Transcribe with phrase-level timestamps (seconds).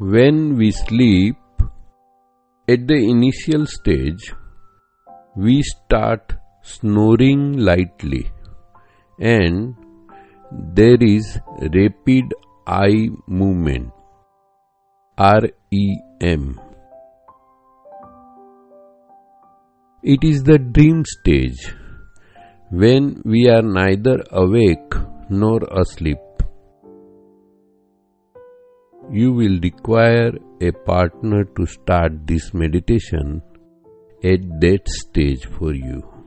[0.00, 1.36] When we sleep,
[2.66, 4.32] at the initial stage,
[5.36, 8.30] we start snoring lightly
[9.18, 9.74] and
[10.50, 11.38] there is
[11.74, 12.32] rapid
[12.66, 13.92] eye movement
[15.18, 16.58] REM.
[20.02, 21.74] It is the dream stage
[22.70, 24.94] when we are neither awake
[25.28, 26.29] nor asleep.
[29.12, 33.42] You will require a partner to start this meditation
[34.22, 36.19] at that stage for you.